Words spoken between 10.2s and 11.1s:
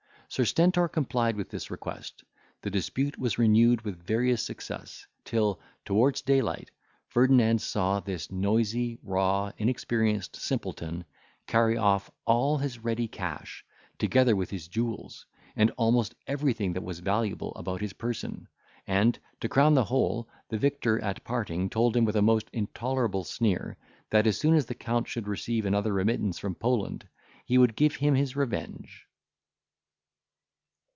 simpleton,